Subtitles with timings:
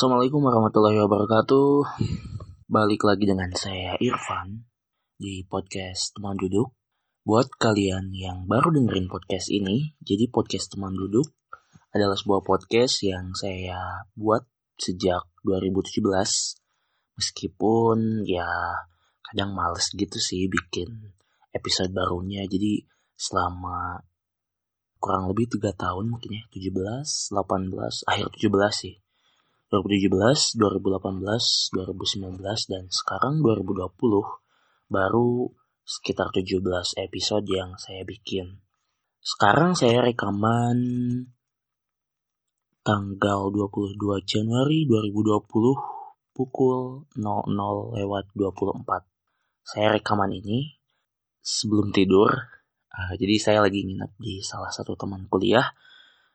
[0.00, 1.84] Assalamualaikum warahmatullahi wabarakatuh.
[2.72, 4.64] Balik lagi dengan saya Irfan
[5.20, 6.72] di podcast Teman Duduk.
[7.20, 11.36] Buat kalian yang baru dengerin podcast ini, jadi podcast Teman Duduk
[11.92, 14.48] adalah sebuah podcast yang saya buat
[14.80, 16.00] sejak 2017.
[17.20, 18.48] Meskipun ya
[19.20, 21.12] kadang males gitu sih bikin
[21.52, 22.48] episode barunya.
[22.48, 22.88] Jadi
[23.20, 24.00] selama
[24.96, 28.96] kurang lebih tiga tahun mungkin ya 17, 18, akhir 17 sih
[29.70, 31.22] 2017, 2018,
[31.78, 32.42] 2019,
[32.74, 33.86] dan sekarang 2020
[34.90, 35.46] baru
[35.86, 36.58] sekitar 17
[36.98, 38.58] episode yang saya bikin.
[39.22, 40.78] Sekarang saya rekaman
[42.82, 43.94] tanggal 22
[44.26, 49.06] Januari 2020 pukul 00 lewat 24.
[49.62, 50.82] Saya rekaman ini
[51.38, 52.26] sebelum tidur.
[52.90, 55.70] Uh, jadi saya lagi nginep di salah satu teman kuliah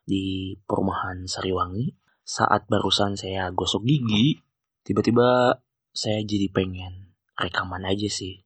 [0.08, 4.42] di perumahan Sariwangi saat barusan saya gosok gigi,
[4.82, 5.62] tiba-tiba
[5.94, 8.42] saya jadi pengen rekaman aja sih.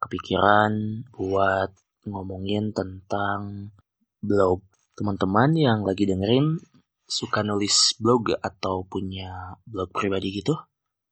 [0.00, 1.76] Kepikiran buat
[2.08, 3.70] ngomongin tentang
[4.24, 4.64] blog.
[4.96, 6.56] Teman-teman yang lagi dengerin
[7.04, 10.56] suka nulis blog atau punya blog pribadi gitu?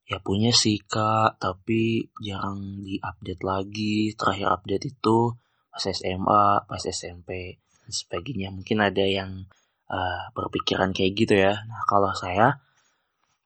[0.05, 4.13] Ya punya sih kak, tapi jarang diupdate lagi.
[4.17, 5.37] Terakhir update itu
[5.69, 8.49] pas SMA, pas SMP, dan sebagainya.
[8.53, 9.49] Mungkin ada yang
[9.91, 11.55] uh, berpikiran kayak gitu ya.
[11.67, 12.61] Nah, kalau saya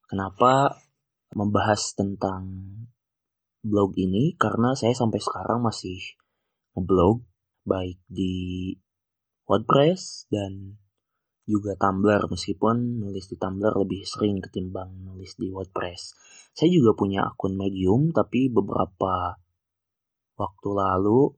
[0.07, 0.79] kenapa
[1.35, 2.45] membahas tentang
[3.61, 5.99] blog ini karena saya sampai sekarang masih
[6.73, 7.27] ngeblog
[7.69, 8.73] baik di
[9.45, 10.79] WordPress dan
[11.49, 16.17] juga Tumblr meskipun nulis di Tumblr lebih sering ketimbang nulis di WordPress.
[16.53, 19.41] Saya juga punya akun Medium tapi beberapa
[20.37, 21.33] waktu lalu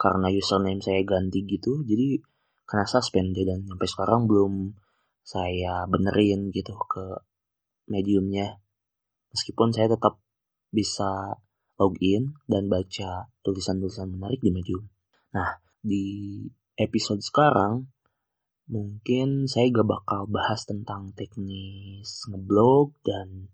[0.00, 2.18] karena username saya ganti gitu jadi
[2.70, 4.78] kena suspend dan sampai sekarang belum
[5.26, 7.18] saya benerin gitu ke
[7.90, 8.62] mediumnya.
[9.34, 10.22] Meskipun saya tetap
[10.70, 11.34] bisa
[11.82, 14.86] login dan baca tulisan-tulisan menarik di medium.
[15.34, 16.46] Nah di
[16.78, 17.90] episode sekarang
[18.70, 23.50] mungkin saya gak bakal bahas tentang teknis ngeblog dan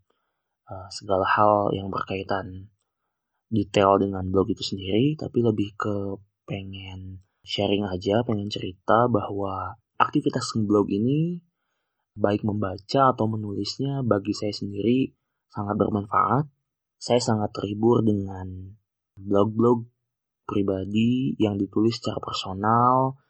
[0.68, 2.68] uh, segala hal yang berkaitan
[3.48, 10.50] detail dengan blog itu sendiri tapi lebih ke pengen sharing aja, pengen cerita bahwa aktivitas
[10.66, 11.38] blog ini
[12.18, 15.14] baik membaca atau menulisnya bagi saya sendiri
[15.46, 16.50] sangat bermanfaat.
[16.98, 18.74] Saya sangat terhibur dengan
[19.14, 19.86] blog-blog
[20.42, 23.20] pribadi yang ditulis secara personal,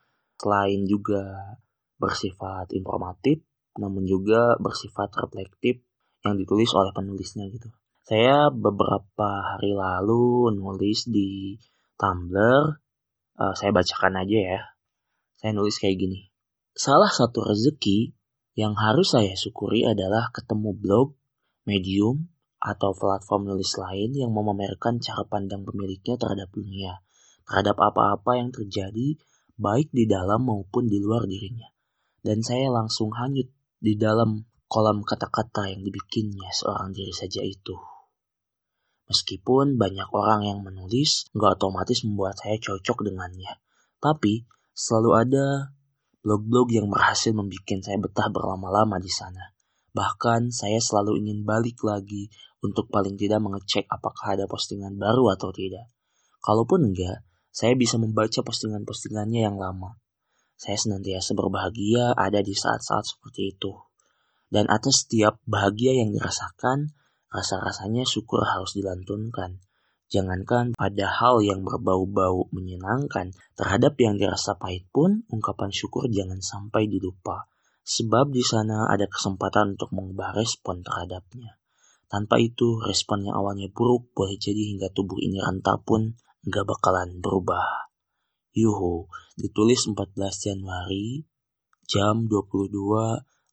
[0.41, 1.56] selain juga
[2.00, 3.44] bersifat informatif,
[3.76, 5.84] namun juga bersifat reflektif
[6.25, 7.69] yang ditulis oleh penulisnya gitu.
[8.06, 11.59] Saya beberapa hari lalu nulis di
[11.99, 12.85] Tumblr
[13.36, 14.60] uh, saya bacakan aja ya.
[15.36, 16.20] Saya nulis kayak gini.
[16.76, 18.12] Salah satu rezeki
[18.56, 21.16] yang harus saya syukuri adalah ketemu blog,
[21.69, 27.04] medium, atau platform nulis lain yang memamerkan cara pandang pemiliknya terhadap dunia,
[27.44, 29.20] terhadap apa-apa yang terjadi
[29.60, 31.69] baik di dalam maupun di luar dirinya.
[32.25, 37.76] Dan saya langsung hanyut di dalam kolam kata-kata yang dibikinnya seorang diri saja itu.
[39.06, 43.62] Meskipun banyak orang yang menulis, nggak otomatis membuat saya cocok dengannya.
[44.03, 44.43] Tapi,
[44.75, 45.47] selalu ada
[46.27, 49.55] blog-blog yang berhasil membuat saya betah berlama-lama di sana.
[49.94, 52.28] Bahkan, saya selalu ingin balik lagi
[52.59, 55.87] untuk paling tidak mengecek apakah ada postingan baru atau tidak.
[56.43, 57.23] Kalaupun enggak,
[57.55, 59.97] saya bisa membaca postingan-postingannya yang lama.
[60.59, 63.73] Saya senantiasa berbahagia ada di saat-saat seperti itu.
[64.50, 66.93] Dan atas setiap bahagia yang dirasakan,
[67.36, 69.60] Rasa-rasanya syukur harus dilantunkan.
[70.08, 76.88] Jangankan pada hal yang berbau-bau menyenangkan, terhadap yang dirasa pahit pun, ungkapan syukur jangan sampai
[76.88, 77.44] dilupa.
[77.84, 81.61] Sebab di sana ada kesempatan untuk mengubah respon terhadapnya.
[82.08, 86.16] Tanpa itu, respon yang awalnya buruk boleh jadi hingga tubuh ini ranta pun
[86.46, 87.90] nggak bakalan berubah.
[88.56, 91.26] Yuhu, ditulis 14 Januari
[91.84, 92.72] jam 22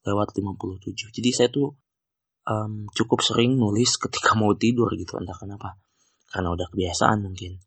[0.08, 1.12] lewat 57.
[1.12, 1.76] Jadi saya tuh
[2.48, 5.80] um, cukup sering nulis ketika mau tidur gitu entah kenapa.
[6.30, 7.62] Karena udah kebiasaan mungkin.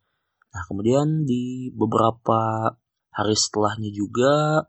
[0.52, 2.72] Nah kemudian di beberapa
[3.12, 4.64] hari setelahnya juga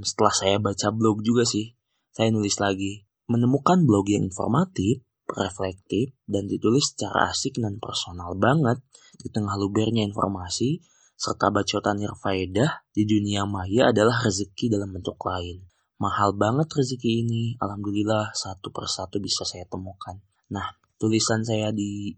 [0.00, 1.74] setelah saya baca blog juga sih
[2.14, 3.04] saya nulis lagi.
[3.26, 8.78] Menemukan blog yang informatif reflektif dan ditulis secara asik dan personal banget.
[9.18, 10.78] Di tengah lubernya informasi
[11.16, 15.64] serta bacotan yang faedah di dunia maya adalah rezeki dalam bentuk lain
[15.96, 17.42] mahal banget rezeki ini.
[17.60, 20.20] Alhamdulillah satu persatu bisa saya temukan.
[20.52, 22.12] Nah, tulisan saya di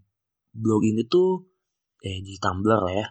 [0.51, 1.47] blog ini tuh
[2.03, 3.07] eh di Tumblr ya.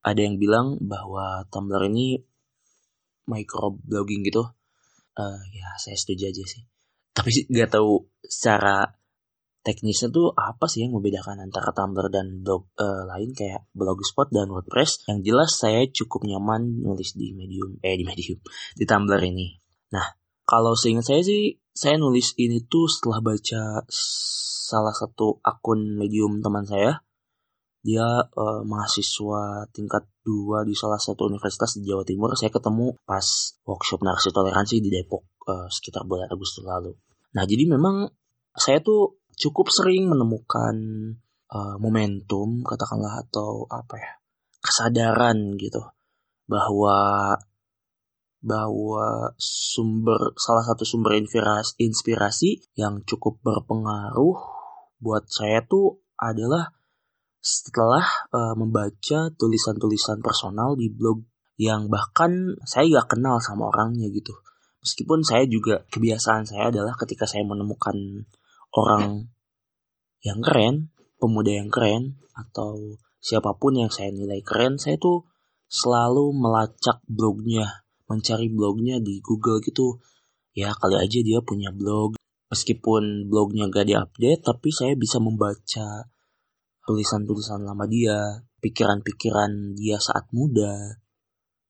[0.00, 2.18] Ada yang bilang bahwa Tumblr ini
[3.28, 4.42] micro blogging gitu.
[5.14, 6.62] Uh, ya saya setuju aja sih.
[7.10, 8.99] tapi nggak tahu secara
[9.60, 14.48] teknisnya tuh apa sih yang membedakan antara Tumblr dan blog uh, lain kayak Blogspot dan
[14.48, 15.04] WordPress.
[15.08, 18.40] Yang jelas saya cukup nyaman nulis di Medium, eh di Medium,
[18.76, 19.60] di Tumblr ini.
[19.92, 20.16] Nah,
[20.48, 23.84] kalau seingat saya sih, saya nulis ini tuh setelah baca
[24.70, 27.04] salah satu akun Medium teman saya.
[27.80, 32.36] Dia uh, mahasiswa tingkat 2 di salah satu universitas di Jawa Timur.
[32.36, 33.24] Saya ketemu pas
[33.64, 36.92] workshop narasi toleransi di Depok uh, sekitar bulan Agustus lalu.
[37.32, 38.12] Nah, jadi memang
[38.52, 40.76] saya tuh cukup sering menemukan
[41.48, 44.12] uh, momentum katakanlah atau apa ya
[44.60, 45.80] kesadaran gitu
[46.44, 47.34] bahwa
[48.40, 54.36] bahwa sumber salah satu sumber inspirasi, inspirasi yang cukup berpengaruh
[55.00, 56.72] buat saya tuh adalah
[57.40, 61.24] setelah uh, membaca tulisan-tulisan personal di blog
[61.60, 64.32] yang bahkan saya gak kenal sama orangnya gitu.
[64.80, 68.24] Meskipun saya juga kebiasaan saya adalah ketika saya menemukan
[68.74, 69.30] orang
[70.20, 75.28] yang keren, pemuda yang keren, atau siapa pun yang saya nilai keren, saya tuh
[75.70, 80.02] selalu melacak blognya, mencari blognya di Google gitu.
[80.50, 82.18] Ya kali aja dia punya blog,
[82.50, 86.10] meskipun blognya gak diupdate, tapi saya bisa membaca
[86.84, 90.98] tulisan-tulisan lama dia, pikiran-pikiran dia saat muda,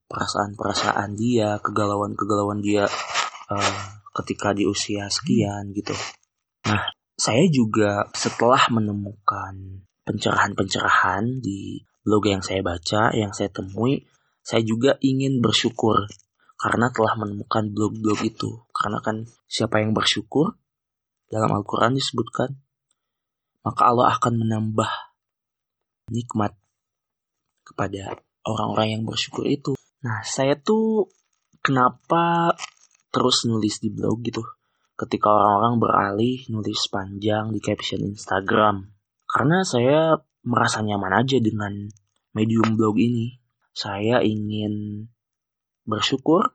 [0.08, 2.88] perasaan-perasaan dia, kegalauan-kegalauan dia
[3.52, 3.80] uh,
[4.22, 5.92] ketika di usia sekian gitu.
[6.66, 6.84] Nah,
[7.16, 14.04] saya juga setelah menemukan pencerahan-pencerahan di blog yang saya baca, yang saya temui,
[14.40, 16.08] saya juga ingin bersyukur
[16.60, 18.64] karena telah menemukan blog-blog itu.
[18.72, 20.56] Karena kan siapa yang bersyukur
[21.28, 22.60] dalam Al-Quran disebutkan,
[23.64, 24.90] maka Allah akan menambah
[26.10, 26.56] nikmat
[27.64, 29.76] kepada orang-orang yang bersyukur itu.
[30.02, 31.12] Nah, saya tuh
[31.60, 32.56] kenapa
[33.12, 34.42] terus nulis di blog gitu
[35.00, 38.92] ketika orang-orang beralih nulis panjang di caption Instagram.
[39.24, 41.88] Karena saya merasa nyaman aja dengan
[42.36, 43.40] medium blog ini.
[43.72, 45.06] Saya ingin
[45.88, 46.52] bersyukur,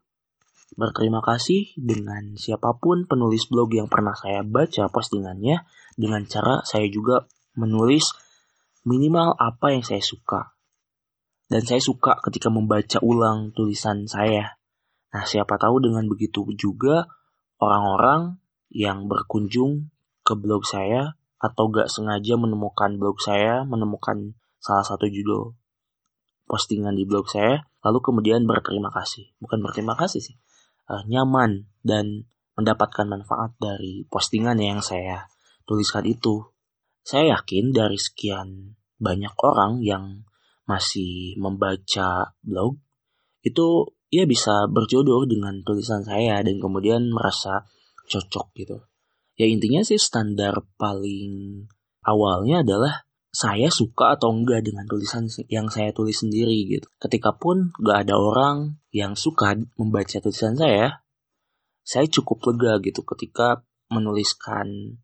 [0.78, 5.66] berterima kasih dengan siapa pun penulis blog yang pernah saya baca postingannya
[5.98, 7.26] dengan cara saya juga
[7.58, 8.14] menulis
[8.86, 10.54] minimal apa yang saya suka.
[11.50, 14.60] Dan saya suka ketika membaca ulang tulisan saya.
[15.16, 17.08] Nah, siapa tahu dengan begitu juga
[17.60, 18.42] orang-orang
[18.72, 19.92] yang berkunjung
[20.26, 25.54] ke blog saya atau gak sengaja menemukan blog saya, menemukan salah satu judul
[26.46, 29.34] postingan di blog saya, lalu kemudian berterima kasih.
[29.42, 30.38] Bukan berterima kasih sih,
[30.90, 35.28] uh, nyaman dan mendapatkan manfaat dari postingan yang saya
[35.68, 36.50] tuliskan itu.
[37.06, 40.26] Saya yakin dari sekian banyak orang yang
[40.66, 42.82] masih membaca blog,
[43.46, 47.68] itu ia bisa berjodoh dengan tulisan saya dan kemudian merasa
[48.08, 48.78] cocok gitu.
[49.36, 51.68] Ya intinya sih standar paling
[52.08, 53.04] awalnya adalah
[53.36, 56.88] saya suka atau enggak dengan tulisan yang saya tulis sendiri gitu.
[56.96, 61.04] Ketika pun gak ada orang yang suka membaca tulisan saya,
[61.84, 64.98] saya cukup lega gitu ketika menuliskan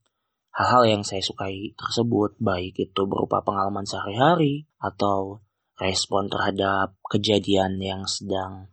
[0.55, 5.43] hal-hal yang saya sukai tersebut, baik itu berupa pengalaman sehari-hari atau
[5.75, 8.71] respon terhadap kejadian yang sedang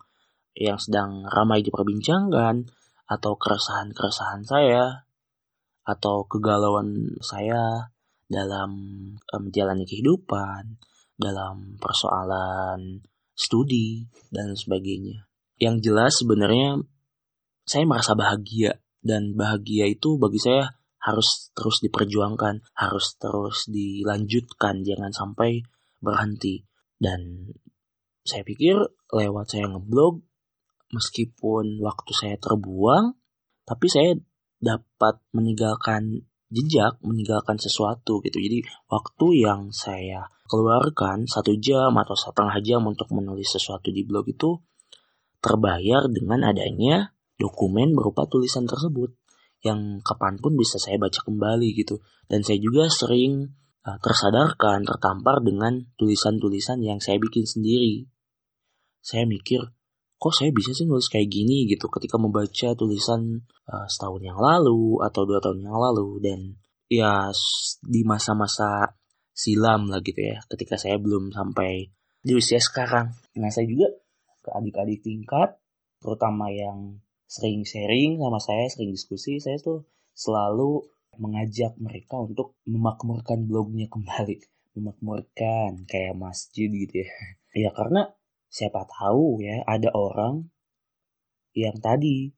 [0.58, 2.66] yang sedang ramai diperbincangkan
[3.06, 5.06] atau keresahan-keresahan saya
[5.86, 7.94] atau kegalauan saya
[8.28, 8.70] dalam
[9.32, 10.76] menjalani kehidupan,
[11.16, 13.00] dalam persoalan
[13.32, 15.30] studi dan sebagainya.
[15.56, 16.82] Yang jelas sebenarnya
[17.64, 25.14] saya merasa bahagia dan bahagia itu bagi saya harus terus diperjuangkan, harus terus dilanjutkan, jangan
[25.14, 25.62] sampai
[26.02, 26.66] berhenti.
[26.98, 27.54] Dan
[28.26, 28.76] saya pikir
[29.14, 30.26] lewat saya ngeblog
[30.92, 33.16] meskipun waktu saya terbuang,
[33.68, 34.16] tapi saya
[34.58, 38.38] dapat meninggalkan jejak, meninggalkan sesuatu gitu.
[38.40, 44.32] Jadi waktu yang saya keluarkan satu jam atau setengah jam untuk menulis sesuatu di blog
[44.32, 44.56] itu
[45.44, 49.14] terbayar dengan adanya dokumen berupa tulisan tersebut
[49.62, 52.02] yang kapan pun bisa saya baca kembali gitu.
[52.26, 53.54] Dan saya juga sering
[53.84, 58.06] uh, tersadarkan, tertampar dengan tulisan-tulisan yang saya bikin sendiri.
[59.02, 59.62] Saya mikir,
[60.18, 64.98] kok saya bisa sih nulis kayak gini gitu ketika membaca tulisan uh, setahun yang lalu
[65.06, 66.18] atau dua tahun yang lalu.
[66.18, 66.58] Dan
[66.90, 67.30] ya
[67.86, 68.98] di masa-masa
[69.30, 73.14] silam lah gitu ya ketika saya belum sampai di usia sekarang.
[73.38, 73.94] Nah saya juga
[74.42, 75.54] ke adik-adik tingkat
[76.02, 76.98] terutama yang
[77.30, 79.86] sering sharing sama saya sering diskusi saya tuh
[80.18, 80.82] selalu
[81.18, 84.42] mengajak mereka untuk memakmurkan blognya kembali.
[84.74, 87.10] Memakmurkan kayak masjid gitu ya.
[87.54, 88.17] Ya karena
[88.48, 90.48] siapa tahu ya ada orang
[91.52, 92.32] yang tadi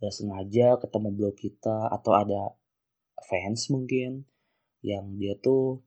[0.00, 2.56] gak sengaja ketemu blog kita atau ada
[3.20, 4.24] fans mungkin
[4.80, 5.84] yang dia tuh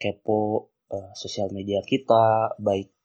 [0.00, 2.96] kepo uh, sosial media kita baik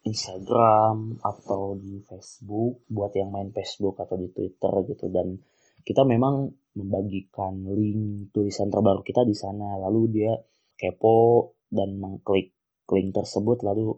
[0.00, 5.12] Instagram atau di Facebook buat yang main Facebook atau di Twitter gitu.
[5.12, 5.36] Dan
[5.84, 9.76] kita memang membagikan link tulisan terbaru kita di sana.
[9.76, 10.32] Lalu dia
[10.80, 12.56] kepo dan mengklik
[12.88, 13.92] link tersebut lalu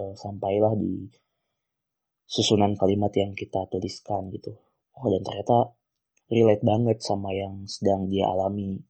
[0.00, 1.08] uh, sampailah di
[2.26, 4.58] susunan kalimat yang kita tuliskan gitu.
[4.98, 5.76] Oh dan ternyata
[6.26, 8.82] relate banget sama yang sedang dia alami.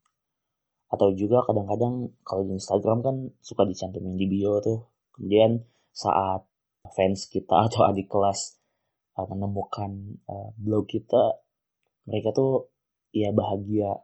[0.89, 4.89] Atau juga kadang-kadang kalau di Instagram kan suka dicantumin di bio tuh.
[5.13, 5.61] Kemudian
[5.93, 6.49] saat
[6.95, 8.57] fans kita atau adik kelas
[9.21, 11.43] uh, menemukan uh, blog kita
[12.07, 12.73] mereka tuh
[13.13, 14.01] ya bahagia.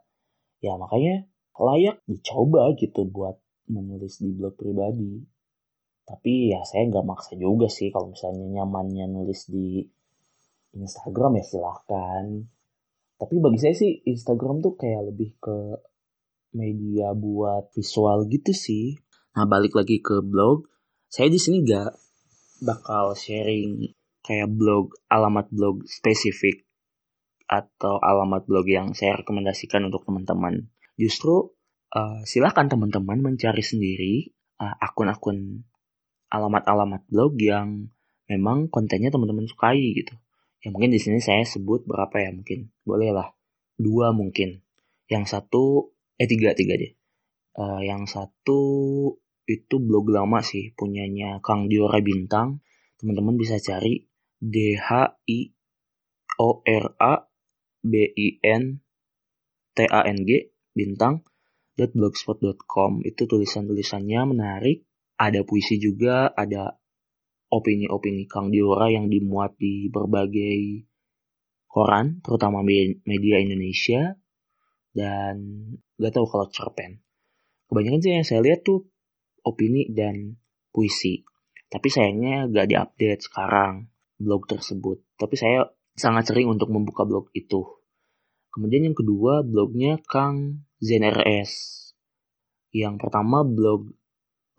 [0.63, 1.27] Ya makanya
[1.59, 5.32] layak dicoba gitu buat menulis di blog pribadi
[6.03, 9.87] tapi ya saya nggak maksa juga sih kalau misalnya nyamannya nulis di
[10.75, 12.25] Instagram ya silahkan
[13.23, 15.57] tapi bagi saya sih Instagram tuh kayak lebih ke
[16.53, 18.99] media buat visual gitu sih.
[19.39, 20.69] Nah balik lagi ke blog.
[21.09, 21.93] Saya di sini gak
[22.67, 26.67] bakal sharing kayak blog, alamat blog spesifik
[27.47, 30.67] atau alamat blog yang saya rekomendasikan untuk teman-teman.
[30.99, 31.53] Justru
[31.93, 35.63] uh, silakan teman-teman mencari sendiri uh, akun-akun
[36.33, 37.93] alamat-alamat blog yang
[38.25, 40.17] memang kontennya teman-teman sukai gitu.
[40.65, 42.73] Ya mungkin di sini saya sebut berapa ya mungkin.
[42.81, 43.29] Boleh lah.
[43.77, 44.65] Dua mungkin.
[45.05, 46.97] Yang satu, eh tiga, tiga deh.
[47.53, 48.59] Uh, yang satu
[49.45, 52.63] itu blog lama sih punyanya Kang Diora Bintang
[52.97, 54.07] teman-teman bisa cari
[54.39, 55.39] D H I
[56.39, 57.13] O R A
[57.83, 58.79] B I N
[59.75, 61.27] T A N G bintang
[61.75, 64.85] blogspot.com itu tulisan-tulisannya menarik
[65.23, 66.75] ada puisi juga ada
[67.47, 70.83] opini-opini Kang Diora yang dimuat di berbagai
[71.71, 74.19] koran terutama media Indonesia
[74.91, 75.35] dan
[75.95, 77.03] gak tahu kalau cerpen
[77.73, 78.85] kebanyakan sih yang saya lihat tuh
[79.41, 80.37] opini dan
[80.69, 81.25] puisi.
[81.73, 83.89] Tapi sayangnya gak diupdate sekarang
[84.21, 85.01] blog tersebut.
[85.17, 85.65] Tapi saya
[85.97, 87.65] sangat sering untuk membuka blog itu.
[88.53, 91.81] Kemudian yang kedua blognya Kang ZNRS.
[92.77, 93.89] Yang pertama blog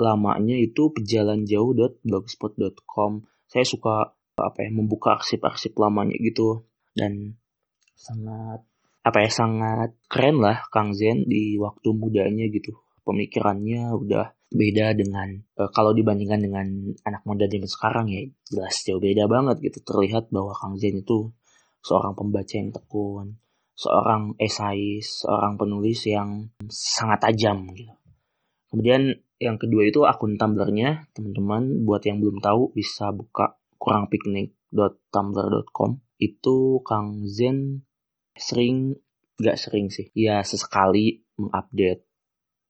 [0.01, 3.23] lamanya itu pejalanjauh.blogspot.com.
[3.47, 6.67] Saya suka apa ya membuka arsip-arsip lamanya gitu.
[6.95, 7.35] Dan
[7.95, 8.63] sangat
[9.05, 12.73] apa ya sangat keren lah Kang Zen di waktu mudanya gitu.
[13.05, 19.01] Pemikirannya udah beda dengan uh, kalau dibandingkan dengan anak muda zaman sekarang ya jelas jauh
[19.03, 19.81] beda banget gitu.
[19.85, 21.29] Terlihat bahwa Kang Zen itu
[21.85, 23.37] seorang pembaca yang tekun
[23.75, 27.91] seorang esais seorang penulis yang sangat tajam gitu.
[28.71, 35.91] Kemudian yang kedua itu akun Tumblr-nya teman-teman buat yang belum tahu bisa buka kurangpiknik.tumblr.com
[36.23, 37.83] itu Kang Zen
[38.35, 38.95] sering
[39.35, 42.07] gak sering sih ya sesekali mengupdate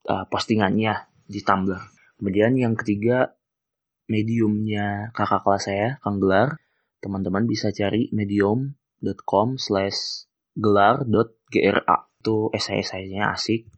[0.09, 1.80] uh, postingannya di Tumblr.
[2.21, 3.37] Kemudian yang ketiga
[4.09, 6.61] mediumnya kakak kelas saya, Kang Gelar.
[7.00, 12.09] Teman-teman bisa cari medium.com slash gelar.gra.
[12.25, 13.68] Itu esai-esainya asik.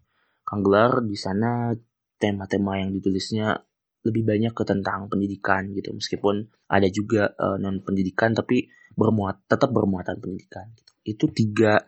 [0.47, 1.75] Kang Gelar di sana
[2.17, 3.61] tema-tema yang ditulisnya
[4.07, 5.91] lebih banyak ke tentang pendidikan gitu.
[5.91, 10.71] Meskipun ada juga uh, non pendidikan tapi bermuat tetap bermuatan pendidikan.
[10.79, 10.93] Gitu.
[11.05, 11.83] Itu tiga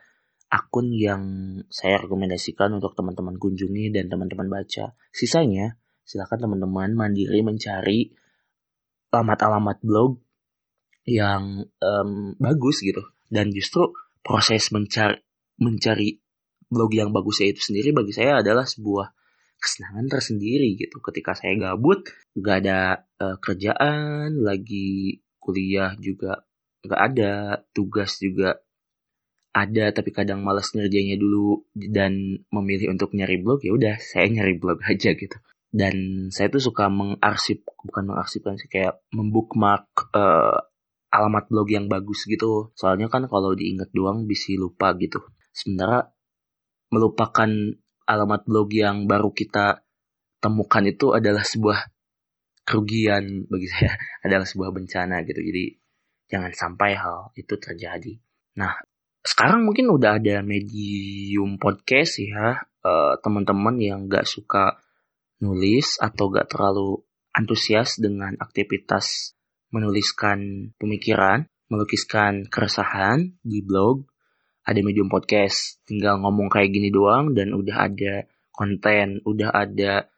[0.49, 1.23] akun yang
[1.69, 4.97] saya rekomendasikan untuk teman-teman kunjungi dan teman-teman baca.
[5.15, 8.13] Sisanya, silakan teman-teman mandiri mencari
[9.13, 10.21] alamat-alamat blog
[11.09, 13.01] yang um, bagus gitu.
[13.29, 13.93] Dan justru
[14.25, 15.21] proses mencari
[15.59, 16.21] mencari
[16.69, 19.18] blog yang bagusnya itu sendiri bagi saya adalah sebuah
[19.59, 21.03] kesenangan tersendiri gitu.
[21.03, 22.07] Ketika saya gabut,
[22.39, 26.47] gak ada uh, kerjaan, lagi kuliah juga
[26.87, 27.35] gak ada,
[27.75, 28.63] tugas juga
[29.59, 34.55] ada tapi kadang malas ngerjainnya dulu dan memilih untuk nyari blog ya udah saya nyari
[34.55, 35.37] blog aja gitu.
[35.69, 39.85] Dan saya tuh suka mengarsip bukan mengarsipkan sih kayak membookmark
[40.17, 40.57] uh,
[41.13, 42.73] alamat blog yang bagus gitu.
[42.73, 45.21] Soalnya kan kalau diingat doang bisa lupa gitu.
[45.53, 46.09] Sementara
[46.89, 47.51] melupakan
[48.09, 49.85] alamat blog yang baru kita
[50.41, 51.93] temukan itu adalah sebuah
[52.65, 53.93] kerugian bagi saya
[54.27, 55.41] adalah sebuah bencana gitu.
[55.45, 55.65] Jadi
[56.33, 58.17] jangan sampai hal itu terjadi.
[58.57, 58.73] Nah
[59.21, 64.81] sekarang mungkin udah ada medium podcast ya uh, teman-teman yang gak suka
[65.45, 67.03] nulis atau gak terlalu
[67.37, 69.37] antusias dengan aktivitas
[69.69, 74.09] menuliskan pemikiran, melukiskan keresahan di blog,
[74.69, 80.13] ada medium podcast, tinggal ngomong kayak gini doang dan udah ada konten, udah ada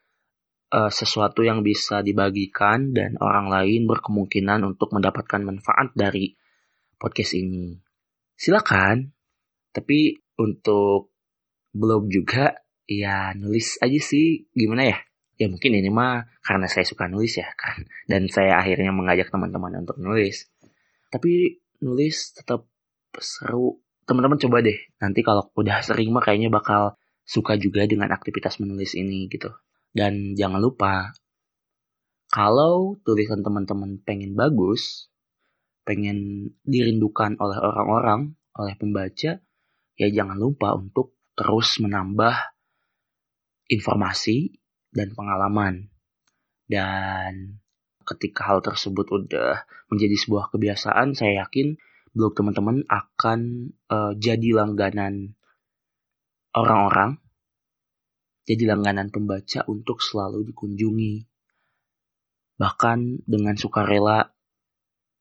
[0.75, 6.35] uh, sesuatu yang bisa dibagikan dan orang lain berkemungkinan untuk mendapatkan manfaat dari
[6.99, 7.78] podcast ini.
[8.35, 9.14] Silakan.
[9.71, 11.14] Tapi untuk
[11.71, 12.50] belum juga
[12.90, 14.50] ya nulis aja sih.
[14.50, 14.99] Gimana ya?
[15.38, 17.87] Ya mungkin ini mah karena saya suka nulis ya kan.
[18.11, 20.50] Dan saya akhirnya mengajak teman-teman untuk nulis.
[21.07, 22.66] Tapi nulis tetap
[23.23, 23.78] seru
[24.11, 28.99] teman-teman coba deh nanti kalau udah sering mah kayaknya bakal suka juga dengan aktivitas menulis
[28.99, 29.55] ini gitu
[29.95, 31.14] dan jangan lupa
[32.26, 35.07] kalau tulisan teman-teman pengen bagus
[35.87, 39.38] pengen dirindukan oleh orang-orang oleh pembaca
[39.95, 42.35] ya jangan lupa untuk terus menambah
[43.71, 44.59] informasi
[44.90, 45.88] dan pengalaman.
[46.67, 47.62] Dan
[48.02, 51.79] ketika hal tersebut udah menjadi sebuah kebiasaan, saya yakin
[52.11, 55.38] blog teman-teman akan uh, jadi langganan
[56.55, 57.23] orang-orang,
[58.47, 61.26] jadi langganan pembaca untuk selalu dikunjungi.
[62.59, 64.26] Bahkan dengan sukarela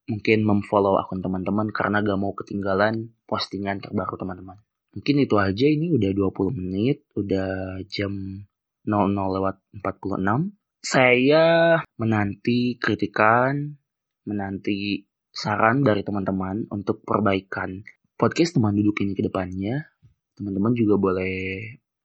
[0.10, 4.58] mungkin memfollow akun teman-teman karena gak mau ketinggalan postingan terbaru teman-teman.
[4.90, 8.44] Mungkin itu aja ini udah 20 menit, udah jam
[8.90, 10.58] 00 lewat 46.
[10.82, 13.78] Saya menanti kritikan,
[14.26, 15.09] menanti
[15.40, 17.88] saran dari teman-teman untuk perbaikan
[18.20, 19.88] podcast teman duduk ini ke depannya.
[20.36, 21.36] Teman-teman juga boleh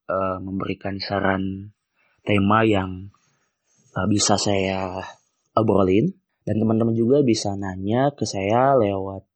[0.07, 1.75] uh, memberikan saran
[2.23, 3.11] tema yang
[3.99, 5.03] uh, bisa saya
[5.59, 6.15] obrolin.
[6.47, 9.27] Dan teman-teman juga bisa nanya ke saya lewat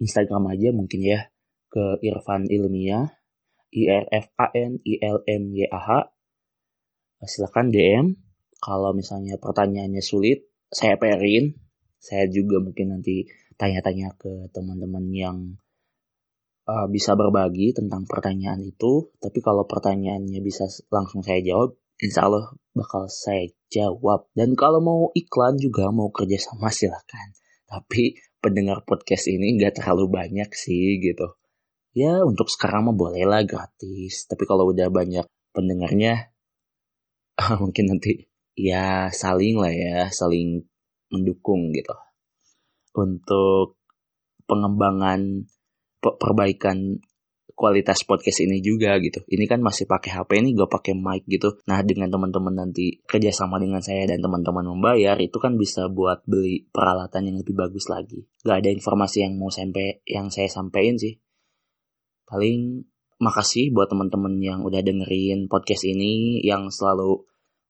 [0.00, 1.28] Instagram aja mungkin ya
[1.68, 3.12] ke Irfan Ilmiah
[3.74, 5.90] I R F A N I L M Y A H
[7.28, 8.16] silahkan DM.
[8.62, 11.58] Kalau misalnya pertanyaannya sulit, saya perin.
[11.98, 13.26] Saya juga mungkin nanti
[13.62, 15.38] tanya-tanya ke teman-teman yang
[16.66, 19.14] uh, bisa berbagi tentang pertanyaan itu.
[19.22, 24.26] Tapi kalau pertanyaannya bisa langsung saya jawab, insya Allah bakal saya jawab.
[24.34, 27.30] Dan kalau mau iklan juga, mau kerja sama silahkan.
[27.70, 31.38] Tapi pendengar podcast ini nggak terlalu banyak sih gitu.
[31.94, 34.26] Ya untuk sekarang mah boleh lah gratis.
[34.26, 36.34] Tapi kalau udah banyak pendengarnya,
[37.62, 38.26] mungkin nanti
[38.58, 40.66] ya saling lah ya saling
[41.12, 41.92] mendukung gitu
[42.96, 43.80] untuk
[44.44, 45.48] pengembangan
[46.02, 46.98] perbaikan
[47.52, 49.22] kualitas podcast ini juga gitu.
[49.28, 51.62] Ini kan masih pakai HP ini gue pakai mic gitu.
[51.68, 56.66] Nah dengan teman-teman nanti kerjasama dengan saya dan teman-teman membayar itu kan bisa buat beli
[56.72, 58.26] peralatan yang lebih bagus lagi.
[58.42, 61.20] Gak ada informasi yang mau sampai yang saya sampaikan sih.
[62.26, 62.82] Paling
[63.22, 67.22] makasih buat teman-teman yang udah dengerin podcast ini yang selalu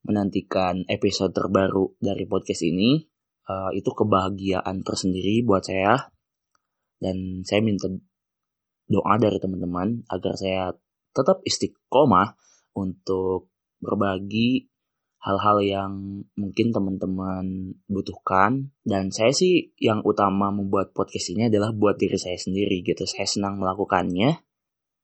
[0.08, 3.11] menantikan episode terbaru dari podcast ini.
[3.42, 6.12] Uh, itu kebahagiaan tersendiri buat saya.
[7.02, 7.90] Dan saya minta
[8.86, 10.70] doa dari teman-teman agar saya
[11.10, 12.38] tetap istiqomah
[12.78, 13.50] untuk
[13.82, 14.70] berbagi
[15.22, 15.92] hal-hal yang
[16.34, 18.74] mungkin teman-teman butuhkan.
[18.82, 23.06] Dan saya sih yang utama membuat podcast ini adalah buat diri saya sendiri gitu.
[23.06, 24.42] Saya senang melakukannya.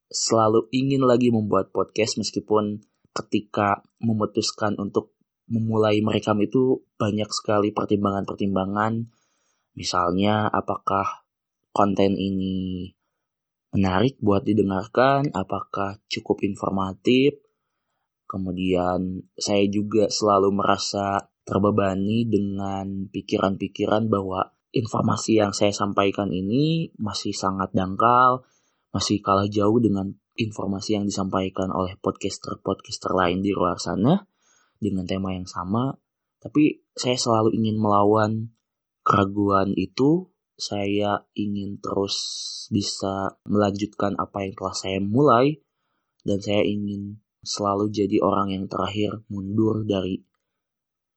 [0.09, 2.81] Selalu ingin lagi membuat podcast meskipun
[3.13, 5.18] ketika memutuskan untuk
[5.49, 9.09] memulai merekam itu banyak sekali pertimbangan-pertimbangan.
[9.75, 11.25] Misalnya apakah
[11.73, 12.93] konten ini
[13.73, 17.37] menarik buat didengarkan, apakah cukup informatif.
[18.29, 27.33] Kemudian saya juga selalu merasa terbebani dengan pikiran-pikiran bahwa informasi yang saya sampaikan ini masih
[27.33, 28.45] sangat dangkal,
[28.93, 34.29] masih kalah jauh dengan informasi yang disampaikan oleh podcaster-podcaster lain di luar sana
[34.79, 35.95] dengan tema yang sama.
[36.39, 38.55] Tapi saya selalu ingin melawan
[39.03, 40.31] keraguan itu.
[40.59, 42.19] Saya ingin terus
[42.75, 45.59] bisa melanjutkan apa yang telah saya mulai.
[46.27, 50.19] Dan saya ingin selalu jadi orang yang terakhir mundur dari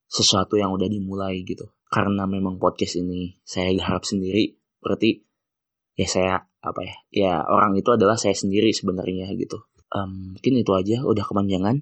[0.06, 1.74] sesuatu yang udah dimulai gitu.
[1.90, 4.58] Karena memang podcast ini saya garap sendiri.
[4.78, 5.22] Berarti
[5.98, 10.72] ya saya apa ya ya orang itu adalah saya sendiri sebenarnya gitu um, mungkin itu
[10.74, 11.82] aja udah kepanjangan